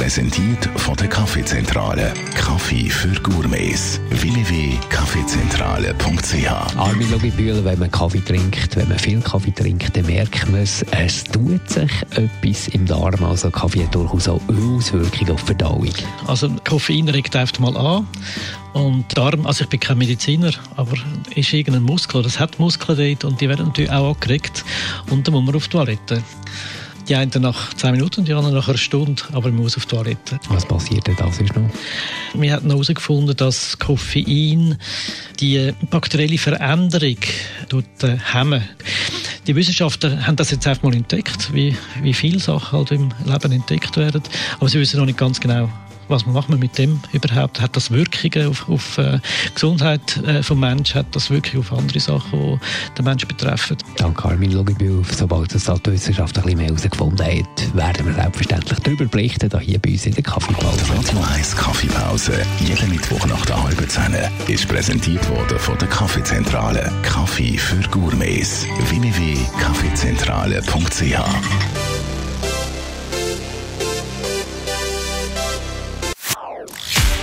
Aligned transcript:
Präsentiert 0.00 0.64
von 0.76 0.96
der 0.96 1.08
Kaffeezentrale. 1.08 2.14
Kaffee 2.34 2.88
für 2.88 3.12
Gourmets. 3.20 4.00
www.kaffeezentrale.ch 4.08 6.76
Armin 6.78 7.10
Logibühl, 7.10 7.62
wenn 7.66 7.78
man 7.78 7.90
Kaffee 7.90 8.24
trinkt, 8.24 8.76
wenn 8.76 8.88
man 8.88 8.98
viel 8.98 9.20
Kaffee 9.20 9.50
trinkt, 9.50 9.94
dann 9.94 10.06
merkt 10.06 10.50
man 10.50 10.62
es, 10.62 10.82
es 10.90 11.24
tut 11.24 11.68
sich 11.68 11.92
etwas 12.12 12.68
im 12.68 12.86
Darm. 12.86 13.22
Also 13.22 13.50
Kaffee 13.50 13.84
hat 13.84 13.94
durchaus 13.94 14.26
auch 14.26 14.40
Auswirkungen 14.48 15.32
auf 15.32 15.42
die 15.42 15.48
Verdauung. 15.48 15.92
Also 16.26 16.48
Koffein 16.66 17.10
regt 17.10 17.36
einfach 17.36 17.58
mal 17.58 17.76
an 17.76 18.06
und 18.72 19.04
Darm, 19.18 19.44
also 19.44 19.64
ich 19.64 19.68
bin 19.68 19.80
kein 19.80 19.98
Mediziner, 19.98 20.52
aber 20.76 20.94
ist 21.34 21.52
irgendein 21.52 21.82
Muskel, 21.82 22.22
das 22.22 22.40
hat 22.40 22.58
Muskeln 22.58 22.96
dort 22.96 23.24
und 23.30 23.42
die 23.42 23.50
werden 23.50 23.66
natürlich 23.66 23.90
auch 23.90 24.14
angeregt 24.14 24.64
und 25.10 25.26
dann 25.26 25.34
muss 25.34 25.44
man 25.44 25.56
auf 25.56 25.68
die 25.68 25.76
Toilette. 25.76 26.22
Die 27.08 27.14
einen 27.14 27.30
nach 27.40 27.74
10 27.74 27.92
Minuten, 27.92 28.24
die 28.24 28.32
anderen 28.32 28.54
nach 28.54 28.68
einer 28.68 28.78
Stunde, 28.78 29.22
aber 29.32 29.50
man 29.50 29.62
muss 29.62 29.76
auf 29.76 29.86
die 29.86 29.96
Toilette. 29.96 30.38
Was 30.48 30.66
passiert 30.66 31.06
denn 31.06 31.16
da 31.16 31.30
sonst 31.32 31.54
noch? 31.56 31.70
Wir 32.34 32.52
haben 32.52 32.70
herausgefunden, 32.70 33.36
dass 33.36 33.78
Koffein 33.78 34.78
die 35.40 35.72
bakterielle 35.90 36.38
Veränderung 36.38 37.16
äh, 38.02 38.16
hemmen. 38.32 38.62
Die 39.46 39.56
Wissenschaftler 39.56 40.26
haben 40.26 40.36
das 40.36 40.50
jetzt 40.50 40.66
einfach 40.66 40.82
mal 40.82 40.94
entdeckt, 40.94 41.52
wie, 41.52 41.76
wie 42.02 42.14
viele 42.14 42.38
Sachen 42.38 42.78
halt 42.78 42.90
im 42.92 43.10
Leben 43.24 43.52
entdeckt 43.52 43.96
werden, 43.96 44.22
aber 44.58 44.68
sie 44.68 44.78
wissen 44.78 44.98
noch 44.98 45.06
nicht 45.06 45.18
ganz 45.18 45.40
genau, 45.40 45.68
was 46.10 46.26
macht 46.26 46.48
man 46.48 46.58
mit 46.58 46.76
dem 46.76 46.98
überhaupt? 47.12 47.60
Hat 47.60 47.76
das 47.76 47.90
Wirkungen 47.90 48.48
auf, 48.48 48.68
auf 48.68 48.98
äh, 48.98 49.20
Gesundheit 49.54 50.16
äh, 50.18 50.42
vom 50.42 50.60
Menschen? 50.60 50.96
Hat 50.96 51.06
das 51.12 51.30
Wirkungen 51.30 51.60
auf 51.60 51.72
andere 51.72 52.00
Sachen, 52.00 52.40
die 52.40 52.58
den 52.96 53.04
Menschen 53.04 53.28
betreffen? 53.28 53.76
Danke 53.96 54.28
Armin 54.28 54.52
Logibühl. 54.52 55.02
Sobald 55.16 55.54
das 55.54 55.64
die 55.64 55.92
Wissenschaft 55.92 56.36
ein 56.36 56.42
bisschen 56.42 56.58
mehr 56.58 56.66
herausgefunden 56.66 57.24
hat, 57.24 57.74
werden 57.74 58.06
wir 58.06 58.14
selbstverständlich 58.14 58.80
darüber 58.80 59.04
berichten, 59.06 59.48
hier 59.60 59.78
bei 59.78 59.92
uns 59.92 60.04
in 60.06 60.14
der 60.14 60.24
Kaffeepause. 60.24 60.92
Radio 60.92 61.20
1 61.34 61.56
Kaffeepause. 61.56 62.42
Jeden 62.60 62.90
Mittwoch 62.90 63.24
nach 63.26 63.46
der 63.46 63.62
halben 63.62 63.88
Zehn 63.88 64.14
ist 64.48 64.68
präsentiert 64.68 65.26
worden 65.30 65.58
von 65.58 65.78
der 65.78 65.88
Kaffeezentrale. 65.88 66.92
Kaffee 67.02 67.56
für 67.56 67.80
Gourmets. 67.88 68.66
www.kaffeezentrale.ch 68.88 71.69